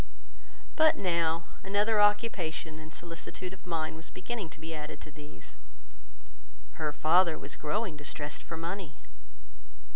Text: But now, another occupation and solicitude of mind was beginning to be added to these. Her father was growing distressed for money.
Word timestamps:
But 0.75 0.97
now, 0.97 1.43
another 1.61 2.01
occupation 2.01 2.79
and 2.79 2.91
solicitude 2.91 3.53
of 3.53 3.67
mind 3.67 3.95
was 3.97 4.09
beginning 4.09 4.49
to 4.49 4.59
be 4.59 4.73
added 4.73 4.99
to 5.01 5.11
these. 5.11 5.57
Her 6.81 6.91
father 6.91 7.37
was 7.37 7.55
growing 7.55 7.97
distressed 7.97 8.41
for 8.41 8.57
money. 8.57 8.95